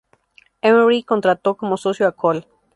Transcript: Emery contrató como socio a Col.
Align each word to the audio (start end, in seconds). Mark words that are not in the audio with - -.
Emery 0.63 1.03
contrató 1.03 1.55
como 1.57 1.77
socio 1.77 2.07
a 2.07 2.13
Col. 2.13 2.47